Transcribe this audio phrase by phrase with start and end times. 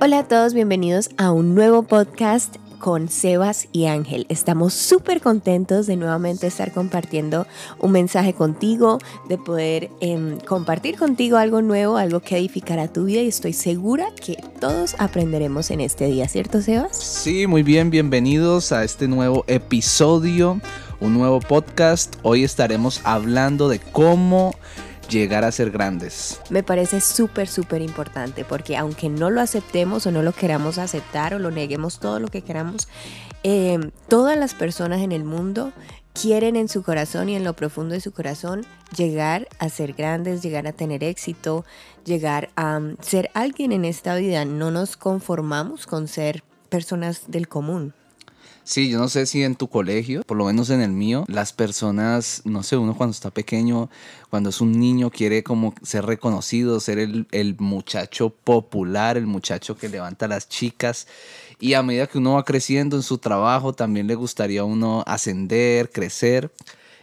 [0.00, 4.26] Hola a todos, bienvenidos a un nuevo podcast con Sebas y Ángel.
[4.28, 7.48] Estamos súper contentos de nuevamente estar compartiendo
[7.80, 8.98] un mensaje contigo,
[9.28, 14.06] de poder em, compartir contigo algo nuevo, algo que edificará tu vida y estoy segura
[14.24, 16.96] que todos aprenderemos en este día, ¿cierto Sebas?
[16.96, 20.60] Sí, muy bien, bienvenidos a este nuevo episodio,
[21.00, 22.14] un nuevo podcast.
[22.22, 24.54] Hoy estaremos hablando de cómo
[25.08, 26.40] llegar a ser grandes.
[26.50, 31.34] Me parece súper, súper importante porque aunque no lo aceptemos o no lo queramos aceptar
[31.34, 32.88] o lo neguemos todo lo que queramos,
[33.42, 35.72] eh, todas las personas en el mundo
[36.20, 38.66] quieren en su corazón y en lo profundo de su corazón
[38.96, 41.64] llegar a ser grandes, llegar a tener éxito,
[42.04, 44.44] llegar a um, ser alguien en esta vida.
[44.44, 47.94] No nos conformamos con ser personas del común.
[48.68, 51.54] Sí, yo no sé si en tu colegio, por lo menos en el mío, las
[51.54, 53.88] personas, no sé, uno cuando está pequeño,
[54.28, 59.74] cuando es un niño, quiere como ser reconocido, ser el, el muchacho popular, el muchacho
[59.78, 61.06] que levanta a las chicas.
[61.58, 65.02] Y a medida que uno va creciendo en su trabajo, también le gustaría a uno
[65.06, 66.52] ascender, crecer.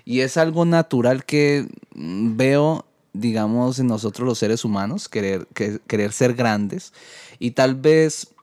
[0.05, 5.79] Y es algo natural que mm, veo, digamos, en nosotros los seres humanos, querer, que,
[5.88, 6.94] querer ser grandes.
[7.39, 8.34] Y tal vez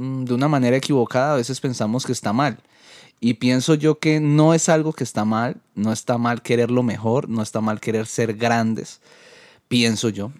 [0.00, 2.58] de una manera equivocada a veces pensamos que está mal.
[3.20, 6.82] Y pienso yo que no es algo que está mal, no está mal querer lo
[6.82, 9.02] mejor, no está mal querer ser grandes,
[9.68, 10.32] pienso yo.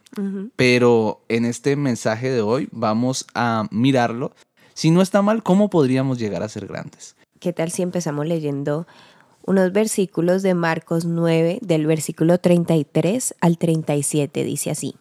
[0.56, 4.32] Pero en este mensaje de hoy vamos a mirarlo.
[4.72, 7.16] Si no está mal, ¿cómo podríamos llegar a ser grandes?
[7.38, 8.86] ¿Qué tal si empezamos leyendo
[9.44, 14.42] unos versículos de Marcos 9, del versículo 33 al 37?
[14.42, 14.96] Dice así,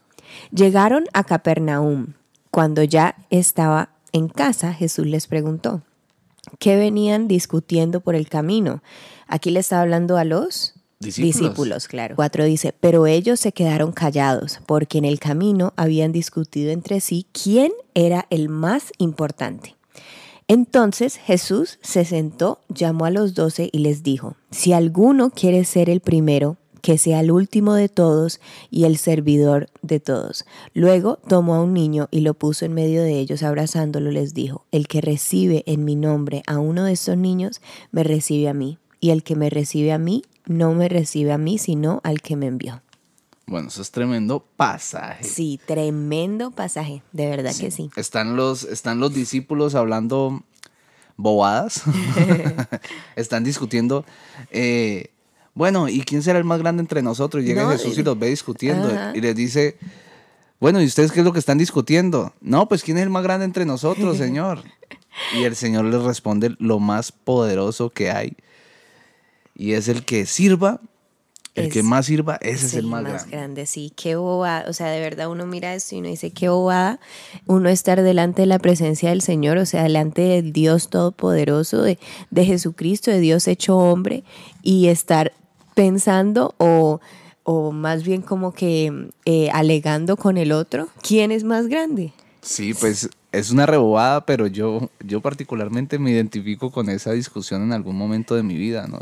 [0.52, 2.14] llegaron a Capernaum
[2.52, 5.84] cuando ya estaba en casa, Jesús les preguntó,
[6.60, 8.82] ¿qué venían discutiendo por el camino?
[9.28, 11.88] Aquí le está hablando a los discípulos.
[11.88, 12.16] claro.
[12.16, 17.26] Cuatro dice, pero ellos se quedaron callados porque en el camino habían discutido entre sí
[17.32, 19.76] quién era el más importante.
[20.48, 25.92] Entonces Jesús se sentó, llamó a los doce y les dijo, si alguno quiere ser
[25.92, 30.46] el primero, que sea el último de todos y el servidor de todos.
[30.74, 34.66] Luego tomó a un niño y lo puso en medio de ellos, abrazándolo, les dijo,
[34.72, 38.78] el que recibe en mi nombre a uno de estos niños, me recibe a mí,
[39.00, 42.36] y el que me recibe a mí, no me recibe a mí, sino al que
[42.36, 42.82] me envió.
[43.46, 45.24] Bueno, eso es tremendo pasaje.
[45.24, 47.90] Sí, tremendo pasaje, de verdad que sí.
[47.96, 50.44] Están los, están los discípulos hablando
[51.18, 51.84] bobadas,
[53.16, 54.06] están discutiendo.
[54.52, 55.12] Eh,
[55.60, 57.44] bueno, ¿y quién será el más grande entre nosotros?
[57.44, 59.76] llega Jesús y los ve discutiendo y les dice,
[60.58, 62.34] bueno, ¿y ustedes qué es lo que están discutiendo?
[62.40, 64.64] No, pues ¿quién es el más grande entre nosotros, Señor?
[65.38, 68.38] y el Señor les responde lo más poderoso que hay.
[69.54, 70.80] Y es el que sirva,
[71.56, 73.30] el que más sirva, ese es, el, más, grande.
[73.30, 73.66] grande.
[73.66, 74.64] Sí, qué bobada.
[74.70, 77.02] O sea, de verdad uno mira esto y uno dice, qué bobada
[77.48, 82.00] uno estar delante de la presencia del Señor, o sea, delante del Dios Todopoderoso, de,
[82.30, 84.24] de Jesucristo, de Dios hecho hombre,
[84.64, 85.34] y estar
[85.74, 87.00] pensando o,
[87.72, 92.14] más bien como que eh, alegando con el otro, ¿quién es más grande?
[92.42, 97.74] Sí, pues es una rebobada, pero yo, yo particularmente me identifico con esa discusión en
[97.74, 99.02] algún momento de mi vida, ¿no?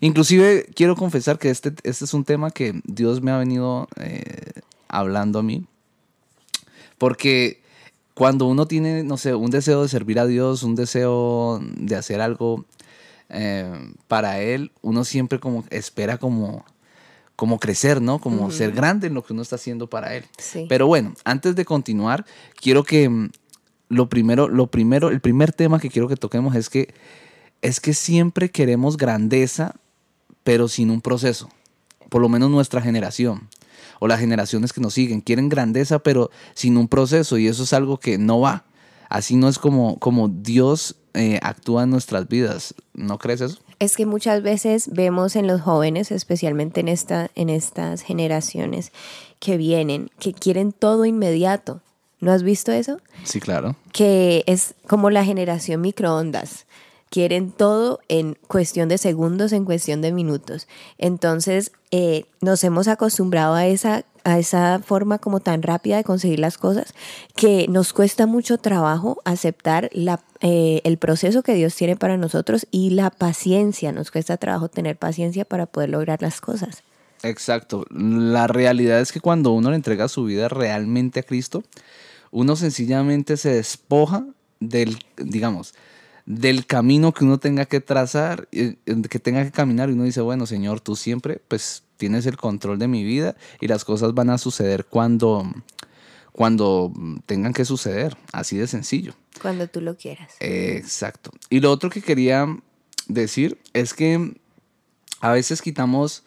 [0.00, 4.52] Inclusive quiero confesar que este, este es un tema que Dios me ha venido eh,
[4.88, 5.64] hablando a mí,
[6.98, 7.62] porque
[8.14, 12.20] cuando uno tiene, no sé, un deseo de servir a Dios, un deseo de hacer
[12.20, 12.64] algo
[13.28, 16.64] eh, para él uno siempre como espera como,
[17.36, 18.18] como crecer, ¿no?
[18.18, 20.24] Como ser grande en lo que uno está haciendo para él.
[20.68, 22.24] Pero bueno, antes de continuar,
[22.60, 23.30] quiero que mm,
[23.88, 26.94] lo primero, lo primero, el primer tema que quiero que toquemos es que
[27.62, 29.74] es que siempre queremos grandeza,
[30.42, 31.48] pero sin un proceso.
[32.10, 33.48] Por lo menos nuestra generación
[34.00, 37.72] o las generaciones que nos siguen quieren grandeza, pero sin un proceso y eso es
[37.72, 38.66] algo que no va.
[39.08, 42.74] Así no es como, como Dios eh, actúa en nuestras vidas.
[42.92, 43.58] ¿No crees eso?
[43.78, 48.92] Es que muchas veces vemos en los jóvenes, especialmente en, esta, en estas generaciones
[49.38, 51.80] que vienen, que quieren todo inmediato.
[52.20, 52.98] ¿No has visto eso?
[53.24, 53.76] Sí, claro.
[53.92, 56.64] Que es como la generación microondas.
[57.14, 60.66] Quieren todo en cuestión de segundos, en cuestión de minutos.
[60.98, 66.40] Entonces, eh, nos hemos acostumbrado a esa a esa forma como tan rápida de conseguir
[66.40, 66.92] las cosas
[67.36, 72.66] que nos cuesta mucho trabajo aceptar la, eh, el proceso que Dios tiene para nosotros
[72.72, 73.92] y la paciencia.
[73.92, 76.82] Nos cuesta trabajo tener paciencia para poder lograr las cosas.
[77.22, 77.84] Exacto.
[77.90, 81.62] La realidad es que cuando uno le entrega su vida realmente a Cristo,
[82.32, 84.26] uno sencillamente se despoja
[84.58, 85.74] del, digamos,
[86.26, 90.46] del camino que uno tenga que trazar, que tenga que caminar y uno dice, bueno,
[90.46, 94.38] Señor, tú siempre, pues tienes el control de mi vida y las cosas van a
[94.38, 95.44] suceder cuando,
[96.32, 96.92] cuando
[97.26, 99.14] tengan que suceder, así de sencillo.
[99.40, 100.34] Cuando tú lo quieras.
[100.40, 101.30] exacto.
[101.50, 102.46] Y lo otro que quería
[103.06, 104.34] decir es que
[105.20, 106.22] a veces quitamos,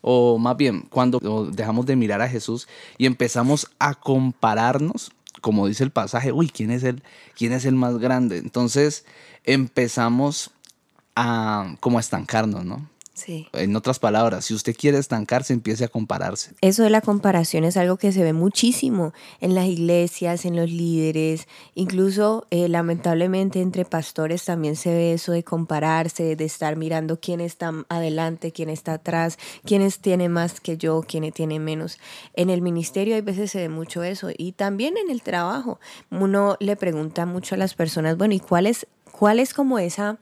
[0.00, 2.66] o más bien, cuando dejamos de mirar a Jesús
[2.98, 5.12] y empezamos a compararnos,
[5.46, 7.04] como dice el pasaje, uy, ¿quién es el,
[7.36, 8.38] quién es el más grande?
[8.38, 9.04] Entonces
[9.44, 10.50] empezamos
[11.14, 12.90] a como a estancarnos, ¿no?
[13.52, 16.52] En otras palabras, si usted quiere estancarse, empiece a compararse.
[16.60, 20.70] Eso de la comparación es algo que se ve muchísimo en las iglesias, en los
[20.70, 27.18] líderes, incluso eh, lamentablemente entre pastores también se ve eso de compararse, de estar mirando
[27.18, 31.98] quién está adelante, quién está atrás, quiénes tiene más que yo, quién tiene menos.
[32.34, 35.80] En el ministerio hay veces se ve mucho eso y también en el trabajo.
[36.10, 40.18] Uno le pregunta mucho a las personas, bueno, ¿y cuál es, cuál es como esa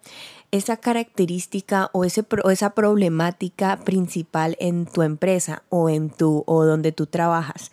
[0.54, 6.92] esa característica o, ese, esa problemática principal en tu empresa o en tu o donde
[6.92, 7.72] tú trabajas.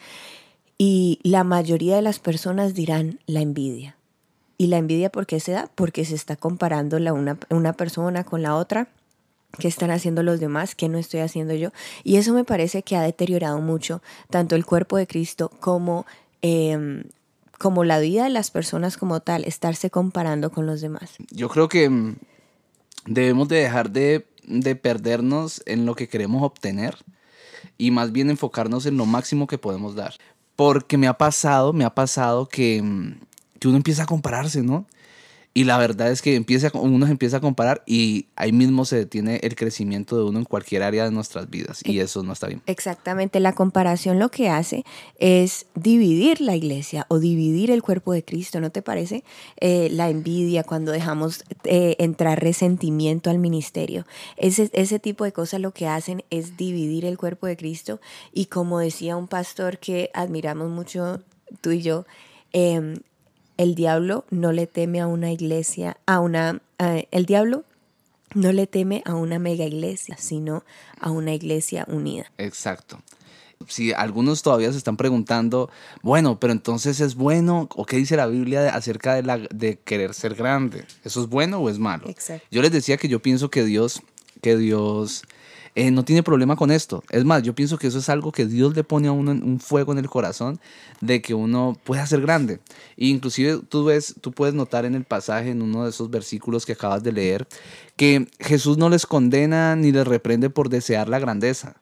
[0.80, 3.98] Y la mayoría de las personas dirán la envidia.
[4.58, 5.70] ¿Y la envidia por qué se da?
[5.76, 8.88] Porque se está comparando la una, una persona con la otra.
[9.60, 10.74] ¿Qué están haciendo los demás?
[10.74, 11.70] ¿Qué no estoy haciendo yo?
[12.04, 14.02] Y eso me parece que ha deteriorado mucho
[14.32, 16.08] tanto el cuerpo de Cristo como
[16.42, 17.04] em,
[17.60, 21.12] como la vida de las personas como tal, estarse comparando con los demás.
[21.30, 22.16] Yo creo que mm,
[23.06, 24.26] debemos de dejar de,
[24.82, 26.98] perdernos en lo que queremos obtener
[27.78, 30.16] y más bien enfocarnos en lo máximo que podemos dar.
[30.56, 32.84] Porque me ha pasado, me ha pasado que,
[33.60, 34.86] que uno empieza a compararse, ¿no?
[35.54, 38.96] Y la verdad es que empieza, uno se empieza a comparar y ahí mismo se
[38.96, 42.48] detiene el crecimiento de uno en cualquier área de nuestras vidas y eso no está
[42.48, 42.62] bien.
[42.68, 44.86] Exactamente, la comparación lo que hace
[45.20, 49.26] es dividir la iglesia o dividir el cuerpo de Cristo, ¿no te parece?
[49.60, 54.06] Eh, la envidia, cuando dejamos eh, entrar resentimiento al ministerio,
[54.38, 58.00] ese, ese tipo de cosas lo que hacen es dividir el cuerpo de Cristo
[58.32, 61.22] y como decía un pastor que admiramos mucho
[61.60, 62.06] tú y yo,
[62.54, 63.02] eh,
[63.62, 67.64] el diablo no le teme a una iglesia, a una, el diablo
[68.34, 70.64] no le teme a una mega iglesia, sino
[71.00, 72.32] a una iglesia unida.
[72.40, 73.00] Exacto.
[73.68, 75.70] Si algunos todavía se están preguntando,
[76.02, 80.16] bueno, pero entonces es bueno, o qué dice la Biblia acerca de, la, de querer
[80.16, 82.10] ser grande, ¿eso es bueno o es malo?
[82.10, 82.48] Exacto.
[82.50, 84.02] Yo les decía que yo pienso que Dios,
[84.42, 85.22] que Dios
[85.74, 87.04] eh, no tiene problema con esto.
[87.10, 89.60] Es más, yo pienso que eso es algo que Dios le pone a uno un
[89.60, 90.60] fuego en el corazón
[91.00, 92.60] de que uno pueda ser grande.
[92.98, 96.66] E inclusive tú ves, tú puedes notar en el pasaje, en uno de esos versículos
[96.66, 97.48] que acabas de leer,
[97.96, 101.76] que Jesús no les condena ni les reprende por desear la grandeza.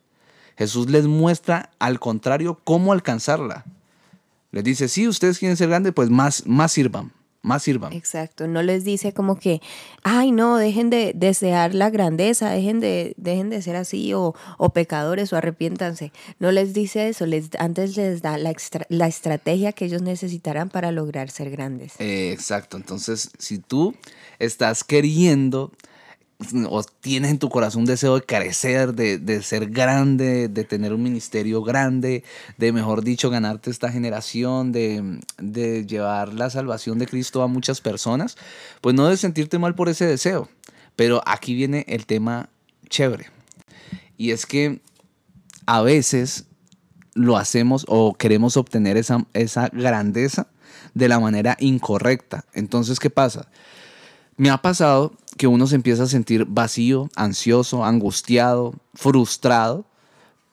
[0.57, 3.65] Jesús les muestra, al contrario, cómo alcanzarla.
[4.51, 7.93] Les dice, si ustedes quieren ser grandes, pues más, más sirvan, más sirvan.
[7.93, 9.61] Exacto, no les dice como que,
[10.03, 14.33] ay no, dejen de desear la grandeza, dejen de, dejen de ser así o,
[14.73, 16.11] pecadores o arrepiéntanse.
[16.39, 18.53] No les dice eso, les, antes les da la,
[18.89, 21.93] la estrategia que ellos necesitarán para lograr ser grandes.
[21.99, 23.95] Eh, exacto, entonces si tú
[24.39, 25.71] estás queriendo
[26.69, 31.03] o tienes en tu corazón un deseo de crecer, de, ser grande, de tener un
[31.03, 32.23] ministerio grande,
[32.57, 37.81] de, mejor dicho, ganarte esta generación, de, de llevar la salvación de Cristo a muchas
[37.81, 38.37] personas,
[38.81, 40.49] pues no debes sentirte mal por ese deseo.
[40.95, 42.49] Pero aquí viene el tema
[42.89, 43.27] chévere.
[44.17, 44.81] Y es que
[45.65, 46.45] a veces
[47.13, 50.47] lo hacemos o queremos obtener esa, esa grandeza
[50.93, 52.45] de la manera incorrecta.
[52.53, 53.49] Entonces, ¿qué pasa?
[54.39, 59.83] Me ha pasado que uno se empieza a sentir vacío, ansioso, angustiado, frustrado,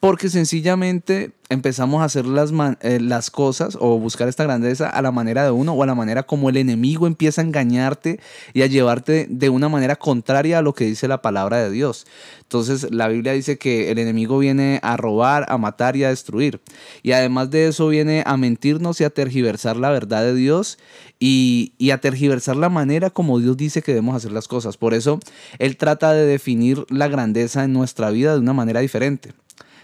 [0.06, 5.10] porque sencillamente empezamos a hacer las, eh, las cosas o buscar esta grandeza a la
[5.10, 8.20] manera de uno o a la manera como el enemigo empieza a engañarte
[8.54, 12.06] y a llevarte de una manera contraria a lo que dice la palabra de Dios.
[12.42, 16.60] Entonces la Biblia dice que el enemigo viene a robar, a matar y a destruir.
[17.02, 20.78] Y además de eso viene a mentirnos y a tergiversar la verdad de Dios
[21.18, 24.76] y a tergiversar la manera como Dios dice que debemos hacer las cosas.
[24.76, 25.18] Por eso
[25.58, 29.34] Él trata de definir la grandeza en nuestra vida de una manera diferente.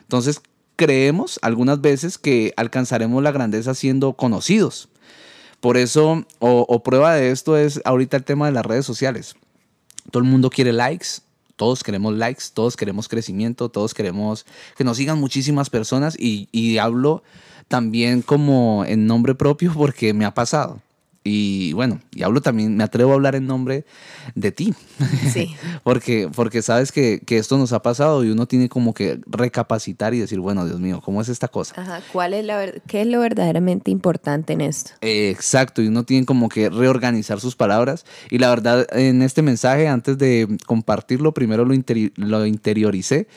[0.03, 0.43] Entonces,
[0.77, 4.89] creemos algunas veces que alcanzaremos la grandeza siendo conocidos.
[5.61, 9.37] Por eso, o, prueba de esto es ahorita el tema de las redes sociales.
[10.11, 11.07] Todo el mundo quiere likes,
[11.55, 14.45] todos queremos likes, todos queremos crecimiento, todos queremos
[14.77, 17.23] que nos sigan muchísimas personas y, y hablo
[17.69, 20.83] también como en nombre propio porque me ha pasado.
[21.25, 23.85] Y bueno, y hablo también, me atrevo a hablar en nombre
[24.35, 24.75] de ti.
[25.33, 25.55] Sí.
[25.85, 30.14] porque, porque sabes que, que, esto nos ha pasado y uno tiene como que recapacitar
[30.14, 31.81] y decir, bueno, Dios mío, ¿cómo es esta cosa?
[31.81, 34.93] Ajá, ¿cuál es la ¿qué es lo verdaderamente importante en esto?
[35.00, 38.05] exacto, y uno tiene como que reorganizar sus palabras.
[38.31, 41.75] Y la verdad, en este mensaje, antes de compartirlo, primero lo,
[42.17, 43.29] lo interioricé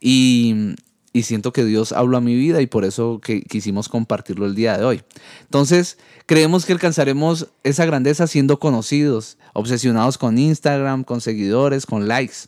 [0.00, 0.74] y
[1.12, 4.54] y siento que Dios habló a mi vida y por eso que quisimos compartirlo el
[4.54, 5.02] día de hoy.
[5.42, 12.46] Entonces, creemos que alcanzaremos esa grandeza siendo conocidos, obsesionados con Instagram, con seguidores, con likes.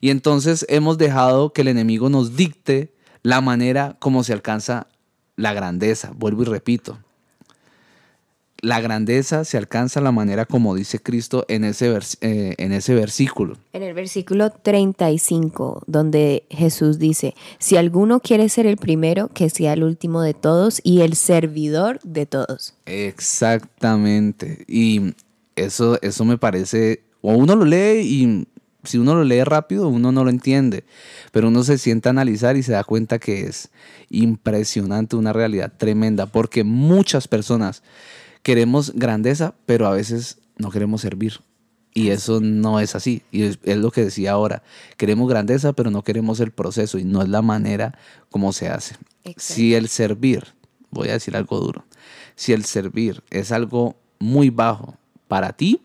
[0.00, 4.86] Y entonces hemos dejado que el enemigo nos dicte la manera como se alcanza
[5.36, 6.12] la grandeza.
[6.14, 6.98] Vuelvo y repito,
[8.66, 13.56] la grandeza se alcanza la manera como dice Cristo en ese, eh, en ese versículo.
[13.72, 19.72] En el versículo 35, donde Jesús dice, si alguno quiere ser el primero, que sea
[19.74, 22.74] el último de todos y el servidor de todos.
[22.86, 24.64] Exactamente.
[24.66, 25.14] Y
[25.54, 28.48] eso, eso me parece, o uno lo lee y
[28.82, 30.82] si uno lo lee rápido, uno no lo entiende,
[31.30, 33.70] pero uno se sienta a analizar y se da cuenta que es
[34.10, 37.84] impresionante, una realidad tremenda, porque muchas personas
[38.46, 41.40] queremos grandeza, pero a veces no queremos servir.
[41.92, 43.22] Y eso no es así.
[43.32, 44.62] Y es, lo que decía ahora.
[44.96, 47.98] Queremos grandeza, pero no queremos el proceso y no es la manera
[48.30, 48.94] como se hace.
[49.36, 50.44] Si el servir,
[50.92, 51.86] voy a decir algo duro,
[52.36, 55.80] si el servir es algo muy bajo para ti,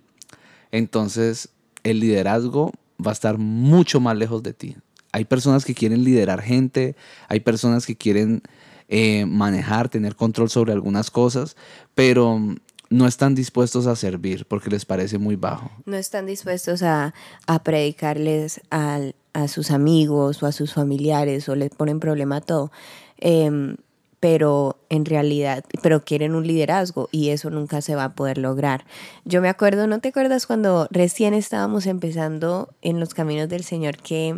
[0.71, 1.49] entonces
[1.81, 4.75] el liderazgo va a estar mucho más lejos de ti.
[5.13, 6.95] Hay personas que quieren liderar gente,
[7.27, 8.43] hay personas que quieren
[8.93, 11.55] eh, manejar, tener control sobre algunas cosas,
[11.95, 12.37] pero
[12.89, 15.71] no están dispuestos a servir porque les parece muy bajo.
[15.85, 17.13] No están dispuestos a,
[17.63, 18.99] predicarles a
[19.47, 22.69] sus amigos o a sus familiares o les ponen problema a todo.
[23.17, 23.77] Em,
[24.19, 28.85] pero en realidad, pero quieren un liderazgo y eso nunca se va a poder lograr.
[29.23, 33.97] Yo me acuerdo, ¿no te acuerdas cuando recién estábamos empezando en los caminos del Señor
[33.97, 34.35] que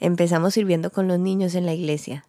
[0.00, 2.26] empezamos sirviendo con los niños en la iglesia?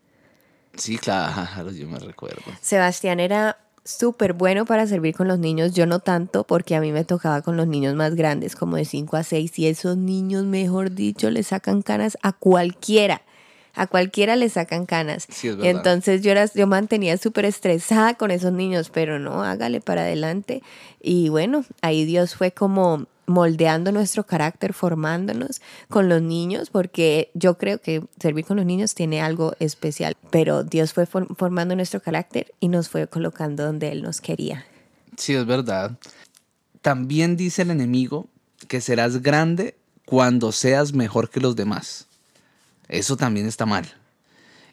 [0.78, 2.42] Sí, claro, yo me recuerdo.
[2.62, 6.92] Sebastián era súper bueno para servir con los niños, yo no tanto porque a mí
[6.92, 10.44] me tocaba con los niños más grandes, como de 5 a 6, y esos niños,
[10.44, 13.22] mejor dicho, le sacan canas a cualquiera.
[13.78, 15.28] A cualquiera le sacan canas.
[15.30, 19.82] Sí, es Entonces yo, era, yo mantenía súper estresada con esos niños, pero no, hágale
[19.82, 20.64] para adelante.
[21.02, 27.58] Y bueno, ahí Dios fue como moldeando nuestro carácter, formándonos con los niños, porque yo
[27.58, 32.54] creo que servir con los niños tiene algo especial, pero Dios fue formando nuestro carácter
[32.60, 34.66] y nos fue colocando donde Él nos quería.
[35.18, 35.98] Sí, es verdad.
[36.82, 38.28] También dice el enemigo
[38.68, 42.08] que serás grande cuando seas mejor que los demás.
[42.88, 43.86] Eso también está mal.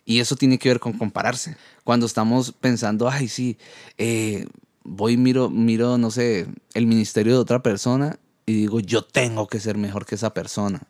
[0.05, 1.57] Y eso tiene que ver con compararse.
[1.85, 3.57] Cuando estamos pensando, ay, sí,
[3.99, 4.47] eh,
[4.83, 9.61] voy miro, miro, no sé, el ministerio de otra persona y digo, yo tengo que
[9.61, 10.83] ser mejor que esa persona.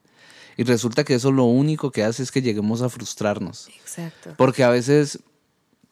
[0.57, 3.69] Y resulta que eso lo único que hace es que lleguemos a frustrarnos.
[3.69, 4.35] Exacto.
[4.37, 5.21] Porque a veces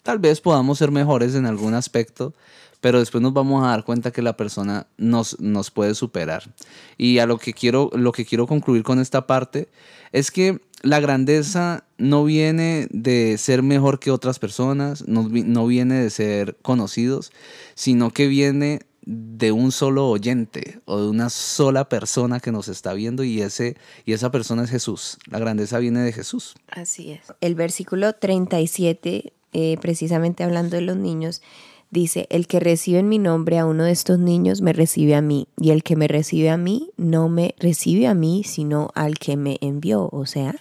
[0.02, 2.34] tal vez podamos ser mejores en algún aspecto,
[2.80, 6.54] pero después nos vamos a dar cuenta que la persona nos, nos puede superar.
[6.96, 9.68] Y a lo que, quiero, lo que quiero concluir con esta parte
[10.12, 15.96] es que la grandeza no viene de ser mejor que otras personas, no, no viene
[15.96, 17.32] de ser conocidos,
[17.74, 22.92] sino que viene de un solo oyente o de una sola persona que nos está
[22.92, 25.18] viendo y, ese, y esa persona es Jesús.
[25.26, 26.54] La grandeza viene de Jesús.
[26.68, 27.20] Así es.
[27.40, 31.42] El versículo 37, eh, precisamente hablando de los niños,
[31.90, 35.22] dice, el que recibe en mi nombre a uno de estos niños me recibe a
[35.22, 39.18] mí y el que me recibe a mí no me recibe a mí, sino al
[39.18, 40.54] que me envió, o sea,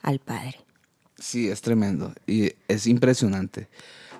[0.00, 0.56] al Padre.
[1.18, 3.68] Sí, es tremendo y es impresionante.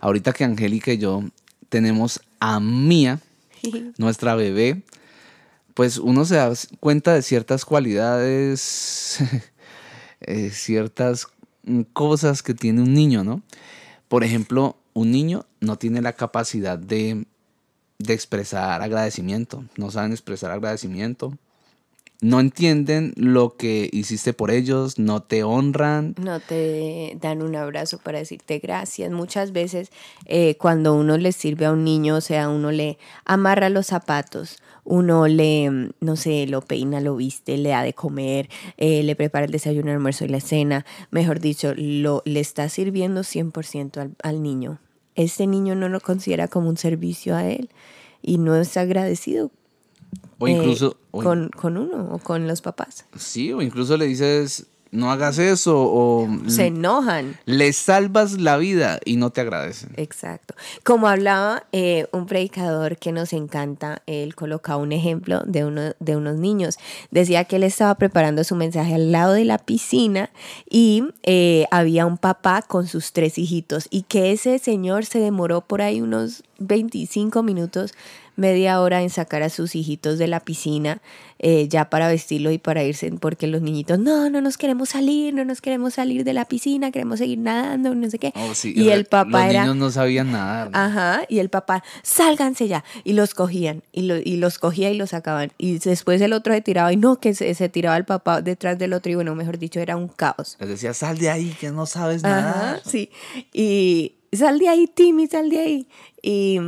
[0.00, 1.24] Ahorita que Angélica y yo
[1.68, 3.20] tenemos a Mía,
[3.98, 4.82] nuestra bebé,
[5.74, 9.18] pues uno se da cuenta de ciertas cualidades,
[10.20, 11.28] eh, ciertas
[11.92, 13.42] cosas que tiene un niño, ¿no?
[14.08, 17.24] Por ejemplo, un niño no tiene la capacidad de,
[17.98, 21.38] de expresar agradecimiento, no saben expresar agradecimiento,
[22.22, 26.14] no entienden lo que hiciste por ellos, no te honran.
[26.22, 29.10] No te dan un abrazo para decirte gracias.
[29.10, 29.90] Muchas veces
[30.26, 34.62] eh, cuando uno le sirve a un niño, o sea, uno le amarra los zapatos,
[34.84, 39.46] uno le, no sé, lo peina, lo viste, le da de comer, eh, le prepara
[39.46, 44.14] el desayuno, el almuerzo y la cena, mejor dicho, lo, le está sirviendo 100% al,
[44.22, 44.78] al niño.
[45.16, 47.68] Este niño no lo considera como un servicio a él
[48.22, 49.50] y no es agradecido
[50.38, 50.96] o incluso...
[51.12, 53.04] Eh, con, con, uno o con los papás.
[53.16, 56.28] Sí, o incluso le dices, no hagas eso o...
[56.48, 57.38] Se enojan.
[57.46, 59.90] Le salvas la vida y no te agradecen.
[59.96, 60.54] Exacto.
[60.84, 66.16] Como hablaba eh, un predicador que nos encanta, él colocaba un ejemplo de, uno, de
[66.16, 66.76] unos niños.
[67.10, 70.28] Decía que él estaba preparando su mensaje al lado de la piscina
[70.68, 75.62] y eh, había un papá con sus tres hijitos y que ese señor se demoró
[75.62, 77.94] por ahí unos 25 minutos,
[78.36, 81.00] media hora en sacar a sus hijitos de la piscina
[81.38, 85.34] eh, ya para vestirlo y para irse, porque los niñitos, no, no nos queremos salir,
[85.34, 88.32] no nos queremos salir de la piscina, queremos seguir nadando, no sé qué.
[88.36, 89.60] Oh, sí, y el papá los era...
[89.62, 90.70] niños no sabían nadar.
[90.72, 92.84] Ajá, y el papá, sálganse ya.
[93.04, 95.52] Y los cogían, y, lo- y los cogía y los sacaban.
[95.58, 98.78] Y después el otro se tiraba, y no, que se, se tiraba el papá detrás
[98.78, 100.56] del otro, y bueno, mejor dicho, era un caos.
[100.60, 102.82] Les decía, sal de ahí, que no sabes Ajá, nadar.
[102.84, 103.10] sí.
[103.52, 105.86] Y sal de ahí, Timmy, sal de ahí.
[106.22, 106.58] Y,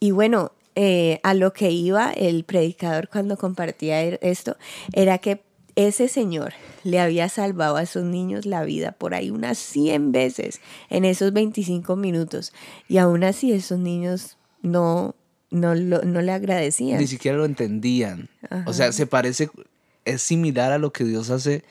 [0.00, 4.56] y bueno, eh, a lo que iba el predicador cuando compartía er- esto,
[4.92, 5.42] era que
[5.86, 6.54] ese señor
[6.84, 11.32] le había salvado a esos niños la vida por ahí unas 100 veces en esos
[11.32, 12.52] 25 minutos.
[12.88, 15.14] Y aún así esos niños no,
[15.50, 16.98] no, lo- no le agradecían.
[16.98, 18.28] Ni siquiera lo entendían.
[18.66, 19.50] O sea, se parece,
[20.04, 21.62] es similar a lo que Dios hace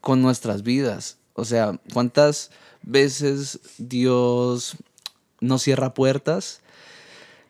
[0.00, 1.18] con nuestras vidas.
[1.34, 2.50] O sea, ¿cuántas
[2.82, 4.76] veces Dios
[5.40, 6.61] nos cierra puertas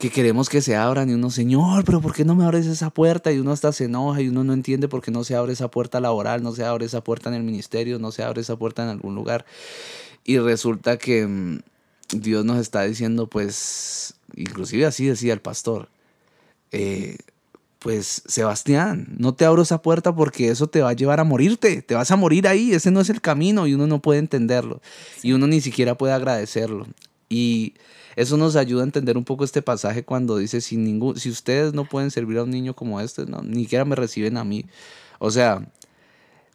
[0.02, 2.90] que queremos que se abran y uno, Señor, pero ¿por qué no me abres esa
[2.90, 3.30] puerta?
[3.30, 5.71] Y uno hasta se enoja y uno no entiende por qué no se abre esa
[5.71, 8.82] puerta laboral, no se abre esa puerta en el ministerio, no se abre esa puerta
[8.82, 9.47] en algún lugar.
[10.25, 11.61] Y resulta que mm,
[12.16, 15.88] Dios nos está diciendo, pues, inclusive así decía el pastor,
[16.73, 17.18] eh,
[17.78, 21.80] pues Sebastián, no te abro esa puerta porque eso te va a llevar a morirte,
[21.80, 24.82] te vas a morir ahí, ese no es el camino y uno no puede entenderlo
[25.23, 26.88] y uno ni siquiera puede agradecerlo.
[27.33, 27.73] Y
[28.15, 31.73] eso nos ayuda a entender un poco este pasaje cuando dice, si, ningún, si ustedes
[31.73, 34.67] no pueden servir a un niño como este, no, ni siquiera me reciben a mí.
[35.19, 35.67] O sea,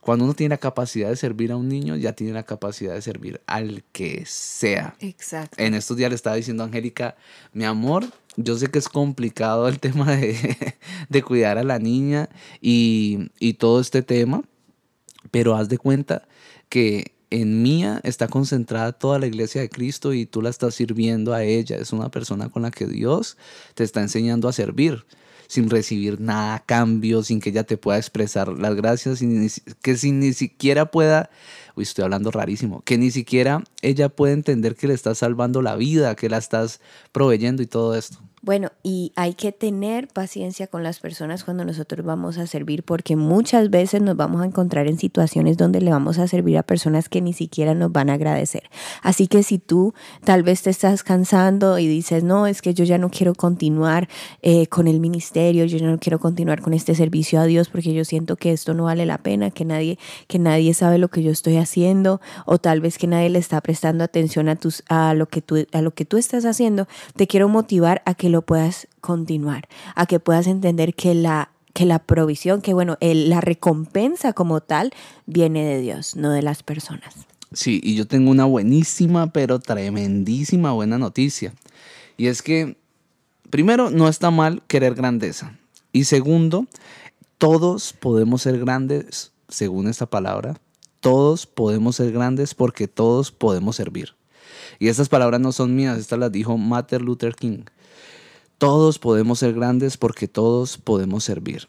[0.01, 3.01] cuando uno tiene la capacidad de servir a un niño, ya tiene la capacidad de
[3.01, 4.96] servir al que sea.
[5.00, 5.55] Exacto.
[5.57, 7.15] En estos días le estaba diciendo a Angélica,
[7.53, 8.05] mi amor,
[8.36, 10.77] yo sé que es complicado el tema de,
[11.10, 12.29] de cuidar a la niña
[12.62, 14.43] y, y todo este tema,
[15.31, 16.27] pero haz de cuenta
[16.69, 21.34] que en mía está concentrada toda la iglesia de Cristo y tú la estás sirviendo
[21.34, 21.77] a ella.
[21.77, 23.38] Es una persona con la que Dios
[23.75, 25.05] te está enseñando a servir
[25.48, 29.50] sin recibir nada a cambio, sin que ella te pueda expresar las gracias, sin
[29.81, 31.29] que sin ni siquiera pueda,
[31.75, 35.75] uy, estoy hablando rarísimo, que ni siquiera ella puede entender que le estás salvando la
[35.75, 36.81] vida, que la estás
[37.12, 38.19] proveyendo y todo esto.
[38.44, 43.15] Bueno, y hay que tener paciencia con las personas cuando nosotros vamos a servir, porque
[43.15, 47.10] muchas veces nos vamos a encontrar en situaciones donde le vamos a servir a personas
[47.10, 48.69] que ni siquiera nos van a agradecer.
[49.02, 52.86] Así que si tú tal vez te estás cansando y dices, no, es que yo
[52.86, 54.08] ya no quiero continuar
[54.43, 57.91] eh, con el ministerio, yo ya no quiero continuar con este servicio a Dios porque
[57.93, 59.97] yo siento que esto no vale la pena, que nadie,
[60.28, 63.60] que nadie sabe lo que yo estoy haciendo, o tal vez que nadie le está
[63.62, 67.26] prestando atención a, tus, a, lo, que tú, a lo que tú estás haciendo, te
[67.26, 71.99] quiero motivar a que lo puedas continuar, a que puedas entender que la que la
[71.99, 74.91] provisión, que bueno, la recompensa como tal
[75.27, 77.27] viene de Dios, no de las personas.
[77.53, 81.53] Sí, y yo tengo una buenísima, pero tremendísima buena noticia.
[82.17, 82.77] Y es que,
[83.51, 85.55] primero, no está mal querer grandeza.
[85.93, 86.65] Y segundo,
[87.37, 90.59] todos podemos ser grandes, según esta palabra.
[90.99, 94.15] Todos podemos ser grandes porque todos podemos servir.
[94.79, 97.65] Y estas palabras no son mías, estas las dijo Martin Luther King.
[98.58, 101.67] Todos podemos ser grandes porque todos podemos servir.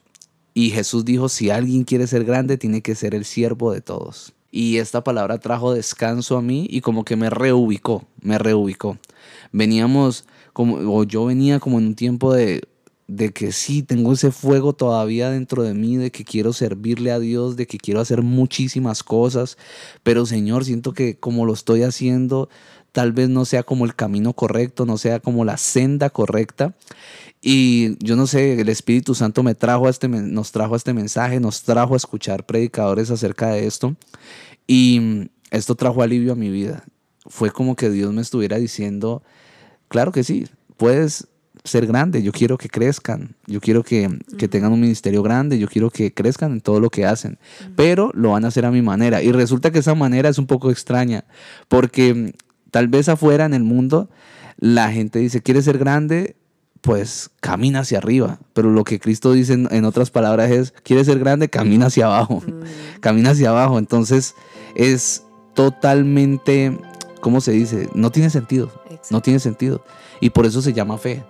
[0.54, 4.32] Y Jesús dijo, si alguien quiere ser grande, tiene que ser el siervo de todos.
[4.50, 8.98] Y esta palabra trajo descanso a mí y como que me reubicó, me reubicó.
[9.52, 10.24] Veníamos,
[10.54, 12.62] como, o yo venía como en un tiempo de,
[13.08, 17.18] de que sí, tengo ese fuego todavía dentro de mí, de que quiero servirle a
[17.18, 19.56] Dios, de que quiero hacer muchísimas cosas,
[20.02, 22.50] pero Señor, siento que como lo estoy haciendo,
[22.92, 26.74] tal vez no sea como el camino correcto, no sea como la senda correcta.
[27.40, 30.92] Y yo no sé, el Espíritu Santo me trajo a este, nos trajo a este
[30.92, 33.96] mensaje, nos trajo a escuchar predicadores acerca de esto.
[34.66, 36.84] Y esto trajo alivio a mi vida.
[37.26, 39.22] Fue como que Dios me estuviera diciendo,
[39.88, 40.46] claro que sí,
[40.76, 41.28] puedes
[41.64, 45.68] ser grande, yo quiero que crezcan, yo quiero que, que tengan un ministerio grande, yo
[45.68, 47.38] quiero que crezcan en todo lo que hacen,
[47.76, 49.22] pero lo van a hacer a mi manera.
[49.22, 51.24] Y resulta que esa manera es un poco extraña,
[51.68, 52.34] porque
[52.70, 54.08] tal vez afuera en el mundo
[54.58, 56.36] la gente dice, ¿quieres ser grande?
[56.80, 61.06] Pues camina hacia arriba, pero lo que Cristo dice en, en otras palabras es, ¿quieres
[61.06, 61.48] ser grande?
[61.48, 62.42] Camina hacia abajo,
[63.00, 63.78] camina hacia abajo.
[63.78, 64.34] Entonces
[64.74, 66.76] es totalmente,
[67.20, 67.88] ¿cómo se dice?
[67.94, 68.70] No tiene sentido,
[69.10, 69.84] no tiene sentido.
[70.20, 71.24] Y por eso se llama fe,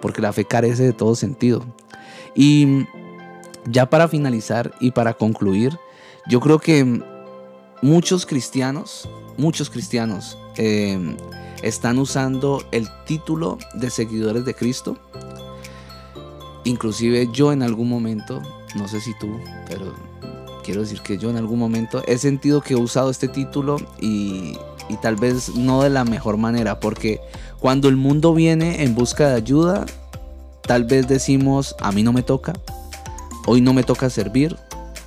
[0.00, 1.64] porque la fe carece de todo sentido.
[2.34, 2.86] Y
[3.66, 5.78] ya para finalizar y para concluir,
[6.28, 7.02] yo creo que
[7.82, 11.16] muchos cristianos, muchos cristianos eh,
[11.62, 14.96] están usando el título de seguidores de Cristo.
[16.64, 18.42] Inclusive yo en algún momento,
[18.74, 19.94] no sé si tú, pero
[20.62, 24.56] quiero decir que yo en algún momento he sentido que he usado este título y,
[24.88, 27.20] y tal vez no de la mejor manera, porque
[27.58, 29.86] cuando el mundo viene en busca de ayuda,
[30.62, 32.52] tal vez decimos, a mí no me toca,
[33.46, 34.56] hoy no me toca servir,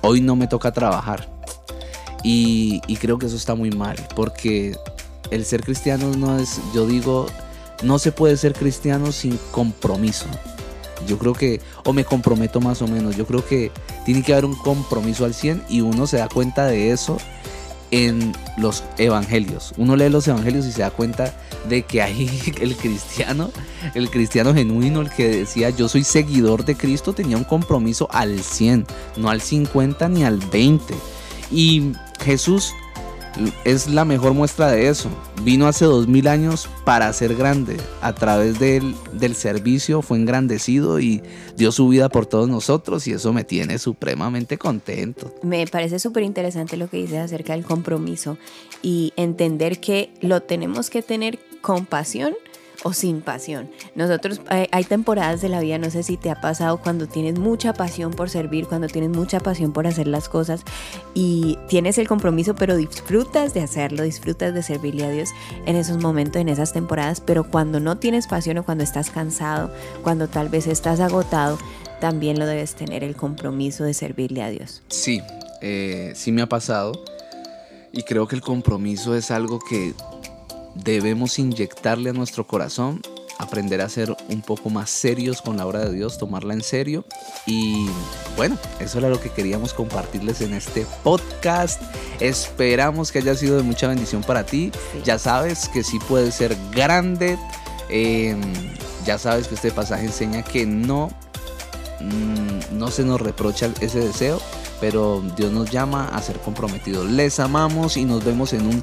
[0.02, 1.32] hoy no me toca trabajar.
[2.22, 4.76] Y, y creo que eso está muy mal, porque
[5.34, 7.26] el ser cristiano no es, yo digo,
[7.82, 10.26] no se puede ser cristiano sin compromiso.
[11.06, 13.70] Yo creo que, o me comprometo más o menos, yo creo que
[14.04, 17.18] tiene que haber un compromiso al 100 y uno se da cuenta de eso
[17.90, 19.74] en los evangelios.
[19.76, 21.34] Uno lee los evangelios y se da cuenta
[21.68, 23.50] de que ahí el cristiano,
[23.94, 28.40] el cristiano genuino, el que decía yo soy seguidor de Cristo, tenía un compromiso al
[28.40, 30.94] 100, no al 50 ni al 20.
[31.50, 31.92] Y
[32.24, 32.72] Jesús
[33.64, 35.10] es la mejor muestra de eso.
[35.42, 37.76] Vino hace dos mil años para ser grande.
[38.00, 41.22] A través del, del, servicio fue engrandecido y
[41.56, 45.34] dio su vida por todos nosotros y eso me tiene supremamente contento.
[45.42, 48.38] Me parece súper interesante lo que dices acerca del compromiso
[48.82, 52.34] y entender que lo tenemos que tener con pasión
[52.84, 53.70] o sin pasión.
[53.94, 57.72] Nosotros hay temporadas de la vida, no sé si te ha pasado cuando tienes mucha
[57.72, 60.62] pasión por servir, cuando tienes mucha pasión por hacer las cosas
[61.14, 65.30] y tienes el compromiso, pero disfrutas de hacerlo, disfrutas de servirle a Dios
[65.64, 69.70] en esos momentos, en esas temporadas, pero cuando no tienes pasión o cuando estás cansado,
[70.02, 71.58] cuando tal vez estás agotado,
[72.00, 74.82] también lo debes tener el compromiso de servirle a Dios.
[74.88, 75.22] Sí,
[75.62, 76.92] eh, sí me ha pasado
[77.92, 79.94] y creo que el compromiso es algo que
[80.74, 83.00] debemos inyectarle a nuestro corazón,
[83.38, 87.04] aprender a ser un poco más serios con la obra de Dios, tomarla en serio.
[87.46, 87.86] Y
[88.36, 91.80] bueno, eso era lo que queríamos compartirles en este podcast.
[92.20, 94.72] Esperamos que haya sido de mucha bendición para ti.
[95.04, 97.38] Ya sabes que sí puede ser grande.
[97.88, 98.40] Em,
[99.04, 101.10] ya sabes que este pasaje enseña que no,
[102.00, 104.40] mm, no se nos reprocha ese deseo,
[104.80, 107.08] pero Dios nos llama a ser comprometidos.
[107.10, 108.82] Les amamos y nos vemos en un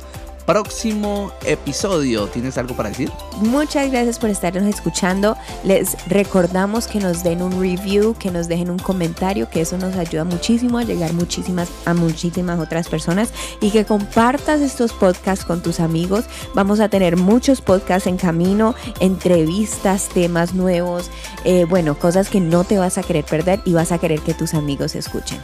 [0.52, 2.28] próximo episodio.
[2.28, 3.10] ¿Tienes algo para decir?
[3.38, 5.38] Muchas gracias por estarnos escuchando.
[5.64, 9.96] Les recordamos que nos den un review, que nos dejen un comentario, que eso nos
[9.96, 13.30] ayuda muchísimo a llegar muchísimas, a muchísimas otras personas
[13.62, 16.26] y que compartas estos podcasts con tus amigos.
[16.54, 21.12] Vamos a tener muchos podcasts en camino, entrevistas, temas nuevos,
[21.46, 24.34] eh, bueno, cosas que no te vas a querer perder y vas a querer que
[24.34, 25.40] tus amigos escuchen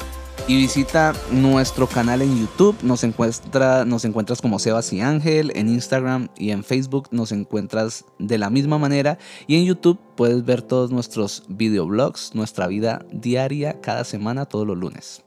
[0.47, 2.77] y visita nuestro canal en YouTube.
[2.81, 5.51] Nos, encuentra, nos encuentras como Sebas y Ángel.
[5.55, 9.17] En Instagram y en Facebook nos encuentras de la misma manera.
[9.45, 14.77] Y en YouTube puedes ver todos nuestros videoblogs, nuestra vida diaria cada semana, todos los
[14.77, 15.23] lunes.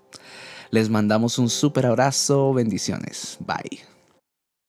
[0.71, 2.55] Les mandamos un súper abrazo.
[2.55, 3.37] Bendiciones.
[3.41, 3.90] Bye.